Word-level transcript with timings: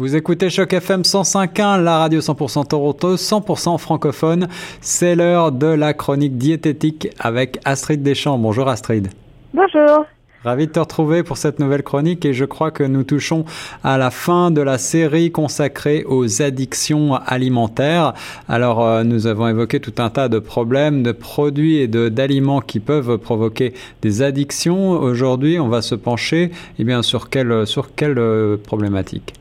Vous 0.00 0.14
écoutez 0.14 0.48
Choc 0.48 0.72
FM 0.74 1.02
105.1, 1.02 1.82
la 1.82 1.98
radio 1.98 2.20
100% 2.20 2.68
Toronto, 2.68 3.16
100% 3.16 3.78
francophone. 3.78 4.46
C'est 4.80 5.16
l'heure 5.16 5.50
de 5.50 5.66
la 5.66 5.92
chronique 5.92 6.38
diététique 6.38 7.08
avec 7.18 7.58
Astrid 7.64 8.00
Deschamps. 8.00 8.38
Bonjour 8.38 8.68
Astrid. 8.68 9.08
Bonjour. 9.52 10.06
Ravi 10.44 10.68
de 10.68 10.70
te 10.72 10.78
retrouver 10.78 11.24
pour 11.24 11.36
cette 11.36 11.58
nouvelle 11.58 11.82
chronique 11.82 12.24
et 12.24 12.32
je 12.32 12.44
crois 12.44 12.70
que 12.70 12.84
nous 12.84 13.02
touchons 13.02 13.44
à 13.82 13.98
la 13.98 14.12
fin 14.12 14.52
de 14.52 14.60
la 14.60 14.78
série 14.78 15.32
consacrée 15.32 16.04
aux 16.06 16.42
addictions 16.42 17.16
alimentaires. 17.16 18.14
Alors 18.48 18.86
euh, 18.86 19.02
nous 19.02 19.26
avons 19.26 19.48
évoqué 19.48 19.80
tout 19.80 19.94
un 19.98 20.10
tas 20.10 20.28
de 20.28 20.38
problèmes, 20.38 21.02
de 21.02 21.10
produits 21.10 21.78
et 21.78 21.88
de 21.88 22.08
d'aliments 22.08 22.60
qui 22.60 22.78
peuvent 22.78 23.18
provoquer 23.18 23.74
des 24.02 24.22
addictions. 24.22 24.90
Aujourd'hui, 24.90 25.58
on 25.58 25.66
va 25.66 25.82
se 25.82 25.96
pencher 25.96 26.52
eh 26.78 26.84
bien 26.84 27.02
sur 27.02 27.30
quelle 27.30 27.66
sur 27.66 27.96
quelle 27.96 28.20
euh, 28.20 28.56
problématique? 28.56 29.34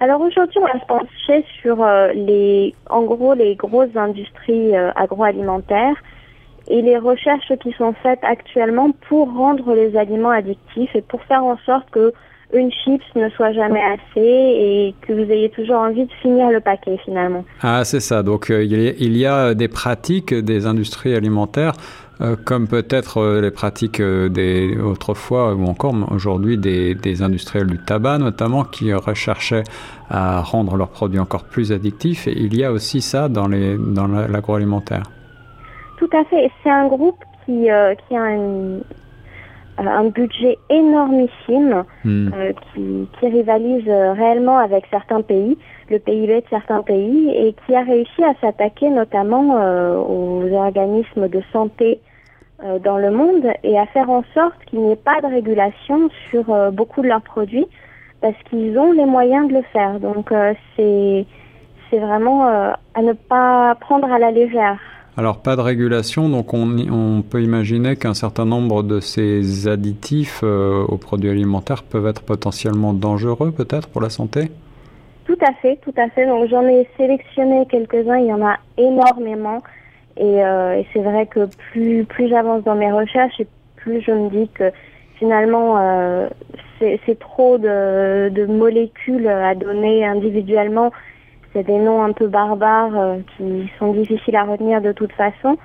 Alors 0.00 0.22
aujourd'hui, 0.22 0.58
on 0.58 0.66
va 0.66 0.80
se 0.80 0.86
pencher 0.86 1.44
sur 1.60 1.82
euh, 1.82 2.12
les, 2.14 2.74
en 2.88 3.02
gros, 3.02 3.34
les 3.34 3.54
grosses 3.54 3.94
industries 3.94 4.74
euh, 4.74 4.90
agroalimentaires 4.96 5.96
et 6.68 6.80
les 6.80 6.96
recherches 6.96 7.52
qui 7.62 7.72
sont 7.72 7.94
faites 8.02 8.22
actuellement 8.22 8.92
pour 9.08 9.30
rendre 9.34 9.74
les 9.74 9.94
aliments 9.98 10.30
addictifs 10.30 10.94
et 10.94 11.02
pour 11.02 11.22
faire 11.24 11.44
en 11.44 11.58
sorte 11.66 11.90
que 11.90 12.14
une 12.52 12.72
chips 12.72 13.04
ne 13.14 13.28
soit 13.30 13.52
jamais 13.52 13.82
assez 13.82 14.20
et 14.26 14.94
que 15.02 15.12
vous 15.12 15.30
ayez 15.30 15.50
toujours 15.50 15.76
envie 15.76 16.06
de 16.06 16.12
finir 16.20 16.50
le 16.50 16.60
paquet 16.60 16.98
finalement. 17.04 17.44
Ah, 17.62 17.84
c'est 17.84 18.00
ça. 18.00 18.22
Donc 18.22 18.50
euh, 18.50 18.64
il 18.64 19.16
y 19.16 19.26
a 19.26 19.54
des 19.54 19.68
pratiques 19.68 20.34
des 20.34 20.66
industries 20.66 21.14
alimentaires 21.14 21.74
euh, 22.20 22.36
comme 22.44 22.68
peut-être 22.68 23.18
euh, 23.18 23.40
les 23.40 23.50
pratiques 23.50 24.00
des 24.02 24.78
autrefois 24.78 25.54
ou 25.54 25.64
encore 25.66 25.94
aujourd'hui 26.10 26.58
des, 26.58 26.94
des, 26.94 27.22
industriels 27.22 27.66
du 27.66 27.78
tabac 27.78 28.18
notamment 28.18 28.64
qui 28.64 28.92
recherchaient 28.92 29.64
à 30.08 30.40
rendre 30.40 30.76
leurs 30.76 30.90
produits 30.90 31.18
encore 31.18 31.44
plus 31.44 31.72
addictifs. 31.72 32.26
Et 32.26 32.38
il 32.38 32.56
y 32.56 32.64
a 32.64 32.72
aussi 32.72 33.00
ça 33.00 33.28
dans 33.28 33.48
les 33.48 33.76
dans 33.76 34.06
l'agroalimentaire. 34.06 35.04
Tout 35.98 36.10
à 36.12 36.24
fait. 36.24 36.50
C'est 36.62 36.70
un 36.70 36.88
groupe 36.88 37.22
qui, 37.44 37.68
qui 38.08 38.16
a 38.16 38.30
une, 38.30 38.82
euh, 39.80 39.86
un 39.86 40.08
budget 40.08 40.58
énormissime 40.68 41.84
hmm. 42.04 42.30
euh, 42.34 42.52
qui, 42.52 43.08
qui, 43.18 43.28
rivalise 43.28 43.88
euh, 43.88 44.12
réellement 44.12 44.58
avec 44.58 44.84
certains 44.90 45.22
pays, 45.22 45.56
le 45.88 45.98
PIB 45.98 46.40
de 46.40 46.48
certains 46.50 46.82
pays, 46.82 47.30
et 47.30 47.54
qui 47.64 47.74
a 47.74 47.82
réussi 47.82 48.22
à 48.22 48.34
s'attaquer 48.40 48.90
notamment 48.90 49.54
aux 50.06 50.52
organismes 50.52 51.28
de 51.28 51.40
santé 51.52 51.98
dans 52.84 52.98
le 52.98 53.10
monde 53.10 53.46
et 53.62 53.78
à 53.78 53.86
faire 53.86 54.10
en 54.10 54.22
sorte 54.34 54.56
qu'il 54.66 54.80
n'y 54.80 54.92
ait 54.92 54.96
pas 54.96 55.20
de 55.20 55.26
régulation 55.26 56.10
sur 56.30 56.44
beaucoup 56.72 57.02
de 57.02 57.08
leurs 57.08 57.22
produits 57.22 57.66
parce 58.20 58.36
qu'ils 58.48 58.78
ont 58.78 58.92
les 58.92 59.06
moyens 59.06 59.48
de 59.48 59.54
le 59.54 59.62
faire. 59.72 59.98
Donc 60.00 60.32
c'est 60.76 61.26
c'est 61.90 61.98
vraiment 61.98 62.46
à 62.46 63.02
ne 63.02 63.12
pas 63.12 63.74
prendre 63.80 64.12
à 64.12 64.18
la 64.18 64.30
légère. 64.30 64.78
Alors 65.16 65.38
pas 65.38 65.56
de 65.56 65.60
régulation, 65.60 66.28
donc 66.28 66.54
on, 66.54 67.22
peut 67.28 67.42
imaginer 67.42 67.96
qu'un 67.96 68.14
certain 68.14 68.46
nombre 68.46 68.82
de 68.82 69.00
ces 69.00 69.68
additifs 69.68 70.40
euh, 70.42 70.84
aux 70.88 70.96
produits 70.96 71.28
alimentaires 71.28 71.82
peuvent 71.82 72.06
être 72.06 72.22
potentiellement 72.22 72.94
dangereux 72.94 73.50
peut-être 73.50 73.88
pour 73.88 74.00
la 74.00 74.08
santé? 74.08 74.50
Tout 75.26 75.36
à 75.42 75.52
fait, 75.60 75.78
tout 75.84 75.92
à 75.96 76.08
fait. 76.08 76.26
Donc 76.26 76.48
j'en 76.48 76.62
ai 76.62 76.88
sélectionné 76.96 77.66
quelques-uns, 77.68 78.18
il 78.18 78.26
y 78.26 78.32
en 78.32 78.42
a 78.46 78.56
énormément. 78.78 79.62
Et, 80.16 80.44
euh, 80.44 80.82
c'est 80.92 81.02
vrai 81.02 81.26
que 81.26 81.46
plus, 81.70 82.04
plus 82.04 82.28
j'avance 82.28 82.64
dans 82.64 82.74
mes 82.74 82.92
recherches 82.92 83.40
et 83.40 83.46
plus 83.76 84.00
je 84.02 84.10
me 84.10 84.28
dis 84.28 84.48
que 84.48 84.70
finalement 85.18 85.78
euh, 85.78 86.28
c'est 86.78 87.18
trop 87.18 87.58
de 87.58 88.46
molécules 88.46 89.28
à 89.28 89.54
donner 89.54 90.04
individuellement 90.04 90.90
c'est 91.52 91.64
des 91.64 91.78
noms 91.78 92.02
un 92.02 92.12
peu 92.12 92.26
barbares 92.28 92.96
euh, 92.96 93.16
qui 93.36 93.70
sont 93.78 93.92
difficiles 93.92 94.36
à 94.36 94.44
retenir 94.44 94.80
de 94.80 94.92
toute 94.92 95.12
façon. 95.12 95.56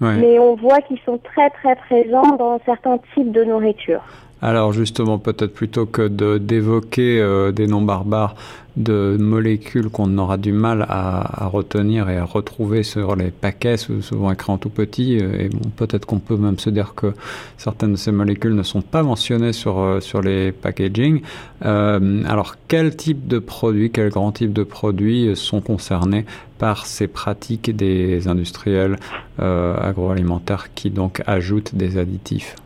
Mais 0.00 0.38
on 0.38 0.54
voit 0.56 0.82
qu'ils 0.82 0.98
sont 1.06 1.18
très 1.18 1.48
très 1.50 1.76
présents 1.76 2.36
dans 2.36 2.60
certains 2.66 2.98
types 3.14 3.32
de 3.32 3.44
nourriture. 3.44 4.02
Alors 4.42 4.72
justement, 4.72 5.18
peut-être 5.18 5.54
plutôt 5.54 5.86
que 5.86 6.06
d'évoquer 6.36 7.18
euh, 7.20 7.50
des 7.50 7.66
noms 7.66 7.80
barbares 7.80 8.34
de 8.76 9.16
molécules 9.18 9.88
qu'on 9.88 10.18
aura 10.18 10.36
du 10.36 10.52
mal 10.52 10.84
à, 10.88 11.46
retenir 11.46 12.10
et 12.10 12.18
à 12.18 12.24
retrouver 12.24 12.82
sur 12.82 13.14
les 13.14 13.30
paquets, 13.30 13.76
souvent 13.76 14.32
écrits 14.32 14.52
en 14.52 14.58
tout 14.58 14.68
petit, 14.68 15.18
euh, 15.18 15.44
et 15.44 15.48
bon, 15.48 15.70
peut-être 15.76 16.04
qu'on 16.04 16.18
peut 16.18 16.36
même 16.36 16.58
se 16.58 16.68
dire 16.70 16.94
que 16.94 17.14
certaines 17.56 17.92
de 17.92 17.96
ces 17.96 18.12
molécules 18.12 18.54
ne 18.54 18.64
sont 18.64 18.82
pas 18.82 19.02
mentionnées 19.02 19.52
sur, 19.52 19.78
euh, 19.78 20.00
les 20.22 20.52
packaging. 20.52 21.22
alors 21.62 22.56
quel 22.68 22.96
type 22.96 23.26
de 23.26 23.38
produits, 23.38 23.90
quel 23.90 24.10
grand 24.10 24.32
type 24.32 24.52
de 24.52 24.64
produits 24.64 25.34
sont 25.34 25.60
concernés 25.60 26.26
par 26.58 26.86
ces 26.86 27.06
pratiques 27.08 27.74
des 27.74 28.28
industriels 28.28 28.98
agroalimentaires 29.38 30.74
qui 30.74 30.90
donc 30.90 31.22
ajoutent 31.26 31.74
des 31.74 31.98
additifs? 31.98 32.56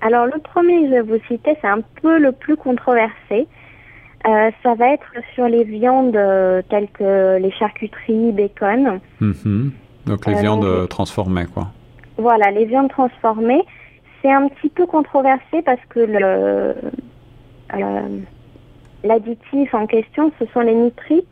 Alors 0.00 0.26
le 0.26 0.38
premier 0.38 0.82
que 0.82 0.86
je 0.86 0.90
vais 0.92 1.00
vous 1.02 1.24
citer, 1.26 1.56
c'est 1.60 1.68
un 1.68 1.80
peu 2.02 2.18
le 2.18 2.32
plus 2.32 2.56
controversé. 2.56 3.46
Euh, 4.26 4.50
ça 4.62 4.74
va 4.74 4.92
être 4.92 5.12
sur 5.34 5.46
les 5.46 5.64
viandes 5.64 6.16
euh, 6.16 6.60
telles 6.68 6.88
que 6.88 7.38
les 7.38 7.52
charcuteries, 7.52 8.32
bacon. 8.32 9.00
Mhm. 9.20 9.72
Donc 10.06 10.26
les 10.26 10.34
euh, 10.34 10.40
viandes 10.40 10.88
transformées, 10.88 11.46
quoi. 11.46 11.68
Voilà, 12.18 12.50
les 12.50 12.64
viandes 12.64 12.88
transformées. 12.88 13.62
C'est 14.22 14.32
un 14.32 14.48
petit 14.48 14.68
peu 14.68 14.86
controversé 14.86 15.62
parce 15.64 15.80
que 15.88 16.00
le 16.00 16.74
l'additif 19.04 19.74
en 19.74 19.86
question, 19.86 20.32
ce 20.38 20.46
sont 20.46 20.60
les 20.60 20.74
nitrites 20.74 21.26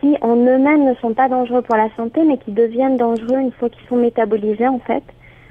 qui 0.00 0.16
en 0.20 0.36
eux-mêmes 0.36 0.84
ne 0.84 0.94
sont 0.96 1.14
pas 1.14 1.28
dangereux 1.28 1.62
pour 1.62 1.76
la 1.76 1.88
santé, 1.96 2.22
mais 2.24 2.38
qui 2.38 2.52
deviennent 2.52 2.96
dangereux 2.96 3.38
une 3.38 3.52
fois 3.52 3.68
qu'ils 3.68 3.86
sont 3.88 3.96
métabolisés, 3.96 4.68
en 4.68 4.78
fait. 4.80 5.02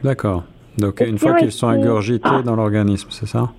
D'accord. 0.04 0.44
Donc 0.78 1.02
une 1.02 1.18
fois 1.18 1.34
qu'ils 1.36 1.52
sont 1.52 1.68
ingurgités 1.68 2.42
dans 2.44 2.56
l'organisme, 2.56 3.10
c'est 3.12 3.28
ça? 3.28 3.50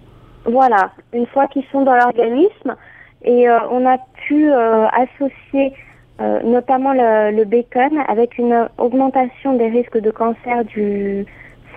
Voilà, 0.45 0.91
une 1.13 1.27
fois 1.27 1.47
qu'ils 1.49 1.65
sont 1.73 1.83
dans 1.83 1.95
l'organisme. 1.95 2.77
Et 3.25 3.49
euh, 3.49 3.59
on 3.71 3.87
a 3.87 3.97
pu 4.27 4.51
euh, 4.51 4.87
associer 4.89 5.73
euh, 6.21 6.43
notamment 6.43 6.93
le, 6.93 7.45
bacon 7.45 7.99
avec 8.07 8.39
une 8.39 8.69
augmentation 8.79 9.57
des 9.57 9.69
risques 9.69 9.99
de 9.99 10.11
cancer 10.11 10.65
du 10.65 11.27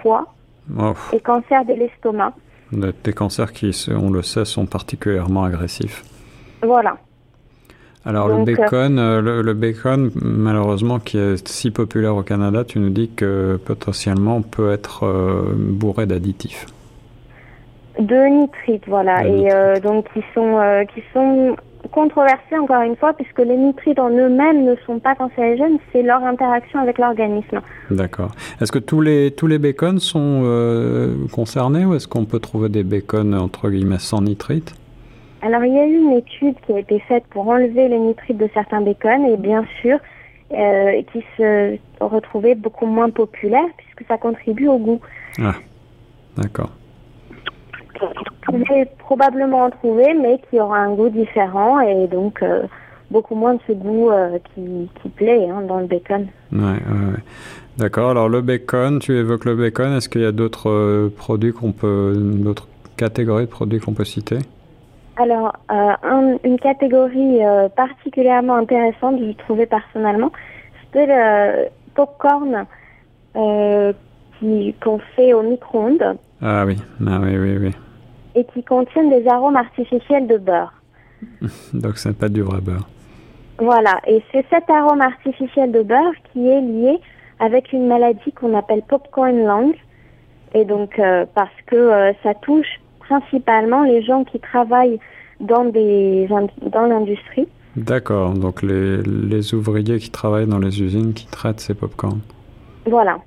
foie 0.01 0.27
et 1.13 1.19
cancer 1.21 1.63
de 1.65 1.73
l'estomac. 1.73 2.33
Des 2.71 3.13
cancers 3.13 3.53
qui, 3.53 3.71
on 3.89 4.11
le 4.11 4.21
sait, 4.21 4.43
sont 4.43 4.65
particulièrement 4.65 5.45
agressifs. 5.45 6.03
Voilà. 6.61 6.97
Alors 8.07 8.29
le 8.29 8.45
bacon, 8.45 8.99
euh, 8.99 9.43
le, 9.43 9.53
bacon, 9.53 10.11
malheureusement, 10.15 10.97
qui 10.97 11.17
est 11.17 11.45
si 11.45 11.71
populaire 11.71 12.15
au 12.15 12.23
Canada, 12.23 12.63
tu 12.63 12.79
nous 12.79 12.89
dis 12.89 13.09
que 13.13 13.59
potentiellement 13.65 14.41
peut 14.41 14.71
être 14.71 15.03
euh, 15.03 15.53
bourré 15.53 16.05
d'additifs. 16.05 16.67
De 17.99 18.29
nitrites, 18.29 18.87
voilà, 18.87 19.27
et 19.27 19.51
euh, 19.51 19.81
donc 19.81 20.05
qui 20.13 20.21
sont 20.33 20.85
qui 20.93 21.01
sont 21.13 21.57
controversés 21.91 22.57
encore 22.61 22.81
une 22.81 22.95
fois 22.95 23.13
puisque 23.13 23.39
les 23.39 23.57
nitrites 23.57 23.99
en 23.99 24.09
eux-mêmes 24.09 24.63
ne 24.63 24.75
sont 24.85 24.99
pas 24.99 25.15
cancérigènes, 25.15 25.77
c'est 25.91 26.03
leur 26.03 26.23
interaction 26.23 26.79
avec 26.79 26.99
l'organisme. 26.99 27.59
D'accord. 27.91 28.31
Est-ce 28.61 28.71
que 28.71 28.79
tous 28.79 29.01
les 29.01 29.31
tous 29.31 29.47
les 29.47 29.57
bacons 29.57 29.99
sont 29.99 30.43
concernés 31.33 31.83
ou 31.83 31.93
est-ce 31.93 32.07
qu'on 32.07 32.25
peut 32.25 32.39
trouver 32.39 32.69
des 32.69 32.83
bacons 32.83 33.33
entre 33.33 33.69
guillemets 33.69 33.99
sans 33.99 34.21
nitrites? 34.21 34.75
Alors, 35.41 35.63
il 35.63 35.73
y 35.73 35.79
a 35.79 35.85
eu 35.85 35.97
une 35.97 36.13
étude 36.13 36.55
qui 36.65 36.73
a 36.73 36.79
été 36.79 36.99
faite 36.99 37.23
pour 37.29 37.47
enlever 37.47 37.87
les 37.87 37.99
nitrites 37.99 38.37
de 38.37 38.49
certains 38.53 38.81
bacons 38.81 39.25
et 39.25 39.37
bien 39.37 39.63
sûr, 39.81 39.99
euh, 40.51 41.01
qui 41.11 41.23
se 41.37 41.77
retrouvait 41.99 42.55
beaucoup 42.55 42.85
moins 42.85 43.09
populaire 43.09 43.67
puisque 43.77 44.07
ça 44.07 44.17
contribue 44.17 44.67
au 44.67 44.77
goût. 44.77 45.01
Ah, 45.39 45.55
d'accord. 46.37 46.71
Vous 48.47 48.59
pouvez 48.59 48.85
probablement 48.99 49.65
en 49.65 49.69
trouver, 49.69 50.13
mais 50.13 50.39
qui 50.49 50.59
aura 50.59 50.79
un 50.79 50.93
goût 50.93 51.09
différent 51.09 51.81
et 51.81 52.07
donc 52.07 52.41
euh, 52.41 52.63
beaucoup 53.11 53.35
moins 53.35 53.55
de 53.55 53.59
ce 53.67 53.73
goût 53.73 54.09
euh, 54.09 54.39
qui, 54.53 54.89
qui, 55.01 55.09
plaît 55.09 55.49
hein, 55.49 55.61
dans 55.67 55.79
le 55.79 55.85
bacon. 55.85 56.27
Ouais, 56.51 56.59
ouais, 56.59 57.19
D'accord. 57.77 58.11
Alors 58.11 58.29
le 58.29 58.41
bacon, 58.41 58.99
tu 58.99 59.15
évoques 59.15 59.45
le 59.45 59.55
bacon. 59.55 59.93
Est-ce 59.93 60.09
qu'il 60.09 60.21
y 60.21 60.25
a 60.25 60.31
d'autres 60.31 61.09
produits 61.15 61.53
qu'on 61.53 61.73
peut, 61.73 62.13
d'autres 62.15 62.67
catégories 62.95 63.45
de 63.45 63.51
produits 63.51 63.79
qu'on 63.79 63.93
peut 63.93 64.05
citer? 64.05 64.39
Alors, 65.17 65.53
euh, 65.71 66.37
une 66.43 66.59
catégorie 66.59 67.43
euh, 67.43 67.69
particulièrement 67.69 68.55
intéressante, 68.55 69.19
je 69.19 69.31
trouvais 69.31 69.65
personnellement, 69.65 70.31
c'était 70.83 71.07
le 71.07 71.69
popcorn 71.95 72.65
euh, 73.35 73.93
qu'on 74.79 74.99
fait 75.15 75.33
au 75.33 75.41
micro-ondes. 75.41 76.17
Ah 76.39 76.65
oui, 76.67 76.77
ah 77.07 77.19
oui, 77.19 77.35
oui, 77.35 77.57
oui. 77.57 77.71
Et 78.35 78.45
qui 78.45 78.63
contient 78.63 79.05
des 79.05 79.27
arômes 79.27 79.55
artificiels 79.55 80.27
de 80.27 80.37
beurre. 80.37 80.73
Donc, 81.73 81.97
ce 81.97 82.09
n'est 82.09 82.15
pas 82.15 82.29
du 82.29 82.43
vrai 82.43 82.61
beurre. 82.61 82.87
Voilà, 83.57 83.99
et 84.05 84.21
c'est 84.31 84.45
cet 84.51 84.69
arôme 84.69 85.01
artificiel 85.01 85.71
de 85.71 85.81
beurre 85.81 86.13
qui 86.31 86.47
est 86.47 86.61
lié 86.61 86.99
avec 87.39 87.73
une 87.73 87.87
maladie 87.87 88.31
qu'on 88.33 88.55
appelle 88.55 88.83
popcorn 88.87 89.35
lung. 89.35 89.73
Et 90.53 90.63
donc, 90.63 91.01
parce 91.33 91.61
que 91.65 92.13
ça 92.23 92.33
touche 92.35 92.79
principalement 93.07 93.83
les 93.83 94.03
gens 94.03 94.23
qui 94.23 94.39
travaillent 94.39 94.99
dans, 95.39 95.65
des, 95.65 96.27
dans 96.27 96.85
l'industrie. 96.85 97.47
D'accord, 97.75 98.33
donc 98.33 98.63
les, 98.63 99.03
les, 99.03 99.53
ouvriers 99.53 99.99
qui 99.99 100.09
travaillent 100.09 100.47
dans 100.47 100.57
les 100.57 100.81
usines 100.81 101.13
qui 101.13 101.27
traitent 101.27 101.59
ces 101.59 101.75
pop-corn. 101.75 102.19
Voilà. 102.87 103.19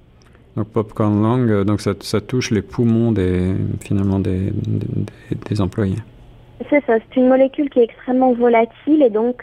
Donc 0.57 0.69
popcorn 0.69 1.23
lung, 1.23 1.65
donc 1.65 1.81
ça, 1.81 1.93
ça, 2.01 2.21
touche 2.21 2.51
les 2.51 2.63
poumons 2.63 3.13
des, 3.13 3.55
finalement 3.81 4.19
des, 4.19 4.51
des, 4.51 5.37
des 5.49 5.61
employés. 5.61 6.03
C'est 6.69 6.85
ça, 6.85 6.95
c'est 6.99 7.21
une 7.21 7.29
molécule 7.29 7.71
qui 7.71 7.79
est 7.79 7.85
extrêmement 7.85 8.33
volatile 8.33 9.03
et 9.03 9.11
donc 9.11 9.43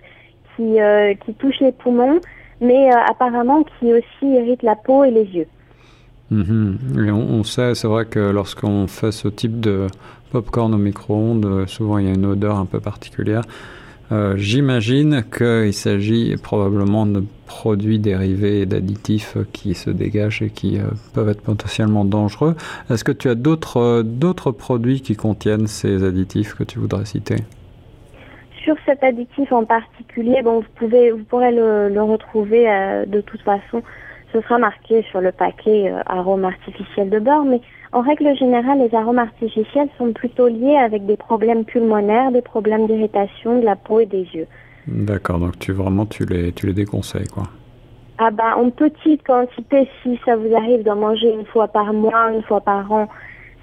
qui, 0.55 0.81
euh, 0.81 1.13
qui 1.25 1.33
touche 1.35 1.59
les 1.61 1.71
poumons, 1.71 2.19
mais 2.59 2.89
euh, 2.93 2.97
apparemment 3.09 3.63
qui 3.63 3.93
aussi 3.93 4.25
irrite 4.25 4.63
la 4.63 4.75
peau 4.75 5.05
et 5.05 5.11
les 5.11 5.25
yeux. 5.25 5.47
Mhm. 6.31 6.77
On, 7.09 7.43
sait, 7.43 7.73
c'est 7.75 7.87
vrai 7.87 8.05
que 8.05 8.19
lorsqu'on 8.19 8.87
fait 8.87 9.11
ce 9.11 9.27
type 9.27 9.59
de 9.59 9.87
popcorn 10.31 10.73
au 10.73 10.77
micro-ondes, 10.77 11.67
souvent 11.67 11.97
il 11.99 12.07
y 12.07 12.09
a 12.09 12.13
une 12.13 12.25
odeur 12.25 12.57
un 12.57 12.65
peu 12.65 12.79
particulière. 12.79 13.43
Euh, 14.11 14.35
j'imagine 14.37 15.23
qu'il 15.35 15.73
s'agit 15.73 16.35
probablement 16.37 17.05
de 17.05 17.23
produits 17.45 17.99
dérivés 17.99 18.61
et 18.61 18.65
d'additifs 18.65 19.37
qui 19.51 19.73
se 19.73 19.89
dégagent 19.89 20.41
et 20.41 20.49
qui 20.49 20.79
peuvent 21.13 21.29
être 21.29 21.41
potentiellement 21.41 22.05
dangereux. 22.05 22.55
Est-ce 22.89 23.03
que 23.03 23.11
tu 23.11 23.29
as 23.29 23.35
d'autres 23.35 24.51
produits 24.51 25.01
qui 25.01 25.15
contiennent 25.15 25.67
ces 25.67 26.03
additifs 26.03 26.55
que 26.55 26.63
tu 26.63 26.79
voudrais 26.79 27.05
citer? 27.05 27.37
Sur 28.67 28.75
cet 28.85 29.01
additif 29.01 29.49
en 29.53 29.63
particulier, 29.63 30.41
bon, 30.43 30.59
vous 30.59 30.65
pouvez, 30.75 31.11
vous 31.11 31.23
pourrez 31.23 31.51
le, 31.53 32.01
retrouver 32.01 32.69
euh, 32.69 33.05
de 33.05 33.21
toute 33.21 33.41
façon. 33.41 33.81
Ce 34.37 34.43
sera 34.43 34.59
marqué 34.59 35.01
sur 35.09 35.19
le 35.19 35.31
paquet 35.31 35.89
euh, 35.89 36.01
arômes 36.05 36.45
artificiels 36.45 37.09
de 37.09 37.17
beurre, 37.17 37.43
mais 37.43 37.59
en 37.91 38.01
règle 38.01 38.35
générale, 38.35 38.77
les 38.77 38.93
arômes 38.93 39.17
artificiels 39.17 39.89
sont 39.97 40.13
plutôt 40.13 40.47
liés 40.47 40.77
avec 40.77 41.07
des 41.07 41.17
problèmes 41.17 41.65
pulmonaires, 41.65 42.31
des 42.31 42.43
problèmes 42.43 42.85
d'irritation 42.85 43.59
de 43.59 43.65
la 43.65 43.75
peau 43.75 43.99
et 43.99 44.05
des 44.05 44.27
yeux. 44.33 44.45
D'accord, 44.85 45.39
donc 45.39 45.57
tu 45.57 45.71
vraiment 45.71 46.05
tu 46.05 46.23
les 46.25 46.51
tu 46.51 46.67
les 46.67 46.73
déconseilles 46.73 47.27
quoi. 47.27 47.45
Ah 48.19 48.29
bah 48.29 48.55
en 48.57 48.69
petite 48.69 49.25
quantité, 49.25 49.89
si 50.03 50.19
ça 50.23 50.35
vous 50.35 50.55
arrive 50.55 50.83
d'en 50.83 50.97
manger 50.97 51.33
une 51.33 51.45
fois 51.45 51.67
par 51.67 51.91
mois, 51.91 52.31
une 52.31 52.43
fois 52.43 52.61
par 52.61 52.91
an, 52.91 53.07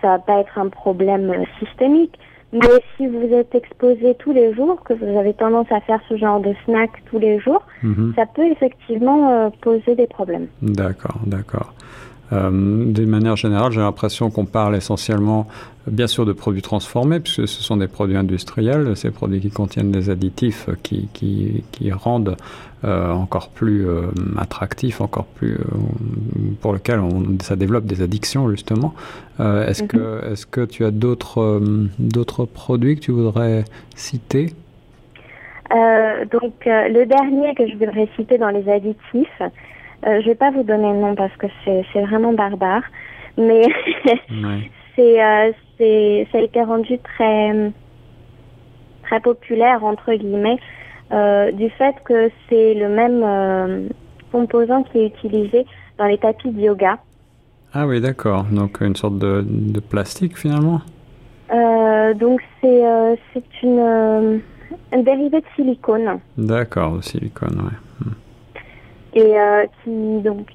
ça 0.02 0.08
va 0.08 0.18
pas 0.18 0.40
être 0.40 0.58
un 0.58 0.70
problème 0.70 1.30
euh, 1.30 1.44
systémique. 1.60 2.18
Mais 2.52 2.82
si 2.96 3.06
vous 3.06 3.34
êtes 3.34 3.54
exposé 3.54 4.14
tous 4.18 4.32
les 4.32 4.54
jours, 4.54 4.82
que 4.84 4.92
vous 4.92 5.18
avez 5.18 5.34
tendance 5.34 5.70
à 5.70 5.80
faire 5.80 6.00
ce 6.08 6.16
genre 6.16 6.40
de 6.40 6.54
snack 6.64 6.90
tous 7.06 7.18
les 7.18 7.40
jours, 7.40 7.62
mhm. 7.82 8.12
ça 8.16 8.26
peut 8.26 8.46
effectivement 8.46 9.30
euh, 9.30 9.50
poser 9.60 9.94
des 9.96 10.06
problèmes. 10.06 10.46
D'accord, 10.62 11.20
d'accord. 11.26 11.74
Euh, 12.32 12.50
D'une 12.50 13.10
manière 13.10 13.36
générale, 13.36 13.72
j'ai 13.72 13.80
l'impression 13.80 14.30
qu'on 14.30 14.46
parle 14.46 14.76
essentiellement, 14.76 15.46
bien 15.86 16.06
sûr, 16.06 16.24
de 16.24 16.32
produits 16.32 16.62
transformés, 16.62 17.20
puisque 17.20 17.46
ce 17.46 17.62
sont 17.62 17.76
des 17.76 17.88
produits 17.88 18.16
industriels, 18.16 18.96
ces 18.96 19.10
produits 19.10 19.40
qui 19.40 19.50
contiennent 19.50 19.92
des 19.92 20.10
additifs 20.10 20.68
qui, 20.82 21.08
qui, 21.12 21.64
qui 21.70 21.92
rendent 21.92 22.36
euh, 22.84 23.12
encore 23.12 23.48
plus 23.48 23.88
euh, 23.88 24.10
attractifs, 24.36 25.00
encore 25.00 25.24
plus 25.24 25.54
euh, 25.54 25.64
pour 26.60 26.74
lesquels 26.74 27.00
on, 27.00 27.38
ça 27.40 27.56
développe 27.56 27.86
des 27.86 28.02
addictions 28.02 28.50
justement. 28.50 28.92
est-ce 29.38 29.84
que 29.84 29.96
mhm. 29.96 30.32
est-ce 30.32 30.44
que 30.44 30.66
tu 30.66 30.84
as 30.84 30.90
d'autres 30.90 31.62
d'autres 31.98 32.44
produits 32.44 32.96
que 32.96 33.00
tu 33.00 33.12
voudrais 33.12 33.64
citer? 33.96 34.52
Donc 35.70 36.52
le 36.66 37.04
dernier 37.04 37.54
que 37.54 37.66
je 37.66 37.74
voudrais 37.74 38.08
citer 38.16 38.36
dans 38.36 38.50
les 38.50 38.68
additifs, 38.68 39.42
euh, 40.06 40.20
je 40.20 40.26
vais 40.26 40.34
pas 40.34 40.50
vous 40.50 40.62
donner 40.62 40.92
le 40.92 40.98
nom 40.98 41.14
parce 41.14 41.34
que 41.36 41.46
c'est 41.64 42.02
vraiment 42.02 42.32
barbare, 42.32 42.82
mais 43.38 43.62
c'est 44.96 45.22
euh, 45.24 45.52
c'est 45.78 46.28
ça 46.30 46.38
a 46.38 46.40
été 46.42 46.62
rendu 46.62 46.98
très 46.98 47.72
très 49.04 49.20
populaire 49.20 49.82
entre 49.84 50.12
guillemets 50.14 50.58
euh, 51.12 51.52
du 51.52 51.70
fait 51.70 51.94
que 52.04 52.30
c'est 52.48 52.74
le 52.74 52.88
même 52.88 53.22
euh, 53.24 53.88
composant 54.30 54.82
qui 54.82 54.98
est 54.98 55.06
utilisé 55.06 55.64
dans 55.98 56.06
les 56.06 56.18
tapis 56.18 56.50
de 56.50 56.60
yoga. 56.60 56.98
Ah 57.72 57.86
oui, 57.86 58.00
d'accord. 58.00 58.44
Donc 58.44 58.80
une 58.80 58.96
sorte 58.96 59.18
de, 59.18 59.44
de 59.46 59.80
plastique 59.80 60.36
finalement. 60.36 60.80
donc 62.20 62.40
c'est 62.60 62.82
c'est 63.32 63.62
une 63.62 64.42
un 64.92 65.02
dérivé 65.02 65.40
de 65.40 65.46
silicone. 65.56 66.20
D'accord, 66.36 66.96
de 66.96 67.02
silicone, 67.02 67.56
ouais 67.64 67.78
et 69.14 69.38
euh, 69.38 69.64
qui 69.82 70.22
donc 70.22 70.46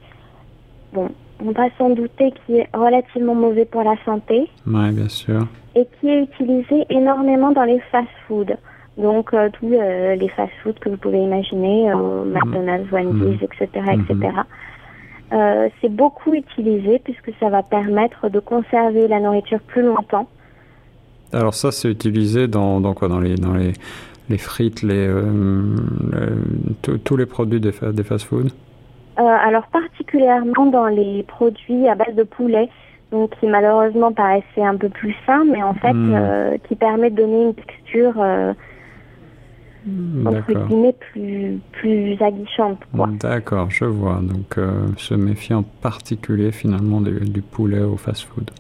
bon 0.94 1.10
on 1.44 1.52
va 1.52 1.68
s'en 1.78 1.90
douter 1.92 2.34
qui 2.46 2.56
est 2.56 2.68
relativement 2.74 3.34
mauvais 3.34 3.64
pour 3.64 3.84
la 3.84 3.96
santé. 4.04 4.50
Oui, 4.68 4.92
bien 4.92 5.08
sûr. 5.08 5.48
Et 5.74 5.88
qui 6.00 6.10
est 6.10 6.24
utilisé 6.24 6.86
énormément 6.90 7.52
dans 7.52 7.64
les 7.64 7.80
fast-foods. 7.92 8.58
Donc 8.98 9.34
euh, 9.34 9.50
tous 9.54 9.74
euh, 9.74 10.16
les 10.16 10.28
fast-foods 10.28 10.74
que 10.82 10.90
vous 10.90 10.98
pouvez 10.98 11.20
imaginer, 11.20 11.94
mm. 11.94 12.34
McDonald's, 12.34 12.92
Wendy's, 12.92 13.42
etc., 13.42 13.68
mm. 13.74 14.02
etc. 14.02 14.34
Mm-hmm. 15.32 15.70
c'est 15.80 15.96
beaucoup 15.96 16.34
utilisé 16.34 17.00
puisque 17.00 17.32
ça 17.40 17.50
va 17.50 17.64
permettre 17.64 18.28
de 18.28 18.40
conserver 18.40 19.08
la 19.08 19.22
nourriture 19.22 19.62
plus 19.62 19.84
longtemps. 19.84 20.28
Alors 21.32 21.54
ça, 21.54 21.72
c'est 21.72 21.90
utilisé 21.90 22.48
dans, 22.48 22.82
dans 22.82 22.94
quoi? 22.94 23.08
Dans 23.08 23.20
les 23.20 23.36
dans 23.36 23.54
les 23.54 23.74
les 24.30 24.38
frites, 24.38 24.84
les, 24.84 25.08
euh, 25.08 25.76
tous 27.04 27.18
les 27.18 27.26
produits 27.26 27.60
des, 27.60 27.74
des 27.94 28.04
fast-food? 28.04 28.52
Euh, 29.20 29.22
Alors 29.22 29.68
particulièrement 29.68 30.68
dans 30.68 30.88
les 30.88 31.24
produits 31.24 31.88
à 31.88 31.96
base 31.96 32.16
de 32.16 32.24
poulet, 32.24 32.70
donc 33.12 33.32
qui 33.40 33.48
malheureusement 33.48 34.14
paraissaient 34.14 34.64
un 34.64 34.78
peu 34.78 34.90
plus 34.90 35.16
sains, 35.26 35.46
mais 35.46 35.64
en 35.64 35.74
fait 35.74 35.94
hmm. 35.94 36.14
euh, 36.14 36.58
qui 36.68 36.76
permet 36.76 37.10
de 37.10 37.16
donner 37.16 37.44
une 37.48 37.56
texture 37.56 38.16
entre 40.26 40.68
guillemets 40.68 40.96
plus, 41.12 41.60
plus 41.72 42.22
aguichante. 42.22 42.80
D'accord, 42.94 43.72
je 43.72 43.86
vois. 43.86 44.20
Donc 44.22 44.60
se 44.98 45.14
méfier 45.16 45.56
en 45.56 45.64
particulier 45.64 46.52
finalement 46.52 47.02
du 47.02 47.42
poulet 47.42 47.82
au 47.82 47.98
fast-food. 47.98 48.52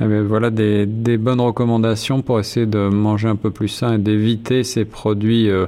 Eh 0.00 0.20
voilà 0.22 0.50
des, 0.50 0.86
des, 0.86 1.16
bonnes 1.16 1.40
recommandations 1.40 2.20
pour 2.20 2.40
essayer 2.40 2.66
de 2.66 2.88
manger 2.88 3.28
un 3.28 3.36
peu 3.36 3.52
plus 3.52 3.68
sain 3.68 3.94
et 3.94 3.98
d'éviter 3.98 4.64
ces 4.64 4.84
produits, 4.84 5.48
euh, 5.48 5.66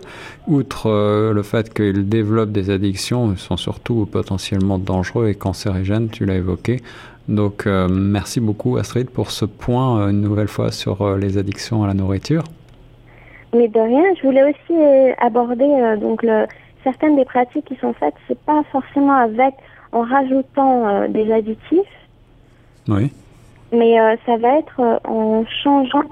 outre 0.49 0.91
euh, 0.91 1.33
le 1.33 1.45
fait 1.45 1.73
qu'ils 1.73 2.09
développent 2.09 2.51
des 2.51 2.71
addictions, 2.71 3.31
ils 3.31 3.39
sont 3.39 3.57
surtout 3.57 4.05
potentiellement 4.11 4.79
dangereux 4.79 5.29
et 5.29 5.37
cancérigènes, 5.37 6.09
tu 6.09 6.27
l'as 6.27 6.35
évoqué. 6.35 6.81
Donc 7.29 7.69
euh, 7.69 7.87
merci 7.89 8.41
beaucoup 8.41 8.79
Astrid 8.79 9.11
pour 9.11 9.31
ce 9.31 9.45
point 9.45 10.09
une 10.11 10.23
nouvelle 10.23 10.49
fois 10.49 10.73
sur 10.73 11.17
les 11.17 11.39
addictions 11.39 11.85
à 11.85 11.87
la 11.87 11.95
nourriture. 11.95 12.43
Mais 13.55 13.69
de 13.69 13.79
rien, 13.79 14.03
je 14.21 14.27
voulais 14.27 14.43
aussi 14.43 15.15
aborder 15.19 15.97
donc 16.01 16.25
le, 16.25 16.47
certaines 16.83 17.15
des 17.15 17.25
pratiques 17.25 17.65
qui 17.65 17.77
sont 17.77 17.95
faites, 17.95 18.15
c'est 18.27 18.39
pas 18.41 18.65
forcément 18.73 19.15
avec 19.15 19.55
en 19.93 20.03
rajoutant 20.03 21.09
des 21.09 21.33
additifs. 21.33 21.95
Oui 22.89 23.13
mais 23.77 24.01
euh, 24.01 24.17
ça 24.25 24.37
va 24.39 24.59
être 24.59 24.81
euh, 24.81 24.99
en 25.05 25.45
changeant 25.63 26.05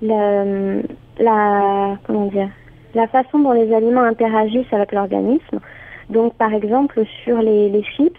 la, 0.00 1.98
comment 2.04 2.26
dire, 2.26 2.50
la 2.94 3.06
façon 3.08 3.40
dont 3.40 3.52
les 3.52 3.74
aliments 3.74 4.02
interagissent 4.02 4.72
avec 4.72 4.92
l'organisme. 4.92 5.60
Donc, 6.08 6.34
par 6.34 6.54
exemple, 6.54 7.04
sur 7.24 7.38
les, 7.42 7.68
les 7.68 7.82
chips, 7.82 8.16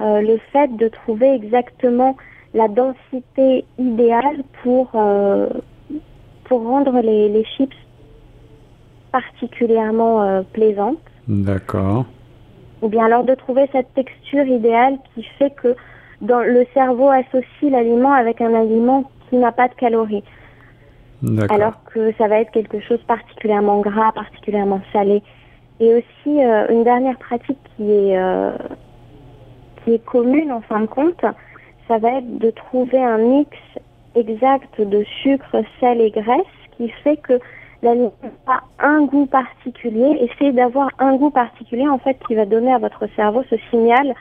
euh, 0.00 0.20
le 0.22 0.38
fait 0.52 0.74
de 0.76 0.88
trouver 0.88 1.34
exactement 1.34 2.16
la 2.54 2.68
densité 2.68 3.64
idéale 3.78 4.42
pour, 4.62 4.90
pour 6.44 6.62
rendre 6.66 6.98
les, 7.02 7.28
les 7.28 7.44
chips 7.44 7.76
particulièrement 9.12 10.42
plaisantes. 10.54 10.98
D'accord. 11.28 12.06
Ou 12.80 12.88
bien 12.88 13.04
alors 13.04 13.24
de 13.24 13.34
trouver 13.34 13.68
cette 13.70 13.92
texture 13.92 14.46
idéale 14.46 14.96
qui 15.14 15.24
fait 15.38 15.50
que 15.50 15.76
dans 16.20 16.40
le 16.40 16.66
cerveau 16.74 17.08
associe 17.08 17.70
l'aliment 17.70 18.12
avec 18.12 18.40
un 18.40 18.54
aliment 18.54 19.10
qui 19.28 19.36
n'a 19.36 19.52
pas 19.52 19.68
de 19.68 19.74
calories. 19.74 20.24
Alors 21.48 21.82
que 21.92 22.12
ça 22.16 22.28
va 22.28 22.40
être 22.40 22.52
quelque 22.52 22.80
chose 22.80 23.02
particulièrement 23.08 23.80
gras, 23.80 24.12
particulièrement 24.12 24.80
salé. 24.92 25.22
Et 25.80 25.94
aussi 25.94 26.42
euh, 26.42 26.66
une 26.70 26.84
dernière 26.84 27.18
pratique 27.18 27.58
qui 27.76 27.90
est 27.90 28.16
euh, 28.16 28.52
qui 29.84 29.94
est 29.94 30.04
commune 30.04 30.52
en 30.52 30.60
fin 30.60 30.80
de 30.80 30.86
compte, 30.86 31.24
ça 31.88 31.98
va 31.98 32.18
être 32.18 32.38
de 32.38 32.50
trouver 32.50 33.02
un 33.02 33.18
mix 33.18 33.56
exact 34.14 34.80
de 34.80 35.04
sucre, 35.22 35.62
sel 35.80 36.00
et 36.00 36.10
graisse 36.10 36.54
qui 36.76 36.88
fait 36.88 37.16
que 37.16 37.40
l'aliment 37.82 38.12
a 38.46 38.60
un 38.78 39.04
goût 39.04 39.26
particulier. 39.26 40.18
Essayez 40.20 40.52
d'avoir 40.52 40.90
un 40.98 41.16
goût 41.16 41.30
particulier 41.30 41.88
en 41.88 41.98
fait 41.98 42.16
qui 42.26 42.34
va 42.34 42.44
donner 42.44 42.72
à 42.72 42.78
votre 42.78 43.06
cerveau 43.16 43.42
ce 43.50 43.56
signal 43.70 44.14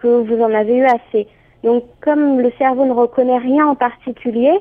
que 0.00 0.22
vous 0.22 0.42
en 0.42 0.52
avez 0.52 0.76
eu 0.76 0.84
assez. 0.84 1.26
Donc, 1.64 1.84
comme 2.00 2.40
le 2.40 2.50
cerveau 2.58 2.84
ne 2.86 2.92
reconnaît 2.92 3.38
rien 3.38 3.66
en 3.66 3.74
particulier, 3.74 4.56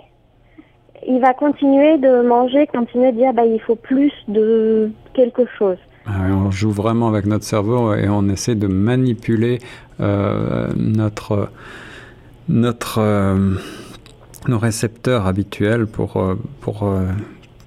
il 1.08 1.20
va 1.20 1.34
continuer 1.34 1.98
de 1.98 2.22
manger, 2.28 2.68
continuer 2.68 3.12
de 3.12 3.18
dire 3.18 3.34
bah, 3.34 3.46
il 3.46 3.62
faut 3.62 3.76
plus 3.76 4.12
de 4.28 4.92
quelque 5.14 5.44
chose. 5.58 5.78
Ah 6.08 6.22
on 6.32 6.52
joue 6.52 6.72
vraiment 6.72 7.10
avec 7.10 7.26
notre 7.26 7.44
cerveau 7.44 7.94
et 7.94 8.08
on 8.08 8.30
essaie 8.30 8.56
de 8.56 8.68
manipuler 8.68 9.60
euh, 10.00 10.70
notre, 10.78 11.50
notre, 12.48 13.00
euh, 13.00 13.56
nos 14.48 14.58
récepteurs 14.58 15.28
habituels 15.28 15.86
pour, 15.86 16.24
pour 16.62 16.90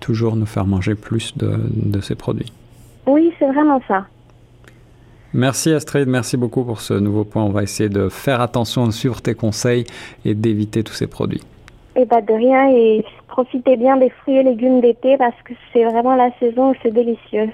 toujours 0.01 0.37
nous 0.37 0.47
faire 0.47 0.67
manger 0.67 0.95
plus 0.95 1.37
de, 1.37 1.61
de 1.71 2.01
ces 2.01 2.15
produits. 2.15 2.51
Oui, 3.07 3.33
c'est 3.39 3.47
vraiment 3.47 3.81
ça. 3.87 4.07
Merci 5.33 5.73
Astrid, 5.73 6.09
merci 6.09 6.37
beaucoup 6.37 6.65
pour 6.65 6.81
ce 6.81 6.95
nouveau 6.95 7.25
point. 7.25 7.45
On 7.45 7.51
va 7.51 7.63
essayer 7.63 7.89
de 7.89 8.09
faire 8.09 8.41
attention, 8.41 8.87
de 8.87 8.93
suivre 8.93 9.21
tes 9.23 9.35
conseils 9.35 9.85
et 10.25 10.35
d'éviter 10.35 10.83
tous 10.83 10.95
ces 10.95 11.07
produits. 11.07 11.43
Et 11.95 12.05
pas 12.05 12.21
de 12.21 12.33
rien 12.33 12.71
et 12.71 13.05
profitez 13.29 13.77
bien 13.77 13.97
des 13.97 14.11
fruits 14.11 14.37
et 14.37 14.43
légumes 14.43 14.81
d'été 14.81 15.17
parce 15.17 15.37
que 15.45 15.53
c'est 15.73 15.85
vraiment 15.85 16.17
la 16.17 16.31
saison 16.41 16.71
où 16.71 16.75
c'est 16.83 16.93
délicieux. 16.93 17.49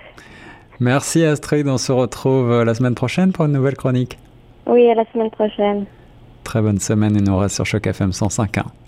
Merci 0.80 1.25
Astrid, 1.25 1.68
on 1.68 1.78
se 1.78 1.92
retrouve 1.92 2.64
la 2.64 2.75
semaine 2.75 2.95
prochaine 2.95 3.33
pour 3.33 3.45
une 3.45 3.52
nouvelle 3.52 3.76
chronique. 3.76 4.18
Oui, 4.66 4.90
à 4.90 4.95
la 4.95 5.04
semaine 5.12 5.30
prochaine. 5.30 5.85
Très 6.45 6.62
bonne 6.62 6.78
semaine 6.78 7.16
et 7.16 7.21
nous 7.21 7.37
reste 7.37 7.56
sur 7.56 7.66
Choc 7.66 7.87
FM 7.87 8.11
105.1. 8.11 8.86